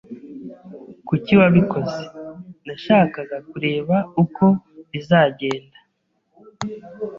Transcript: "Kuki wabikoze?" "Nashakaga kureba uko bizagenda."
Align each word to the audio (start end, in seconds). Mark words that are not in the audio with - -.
"Kuki 1.07 1.31
wabikoze?" 1.39 2.03
"Nashakaga 2.65 3.37
kureba 3.49 3.95
uko 4.23 4.45
bizagenda." 4.91 5.77